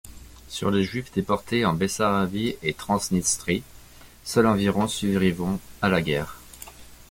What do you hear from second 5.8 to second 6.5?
à la guerre.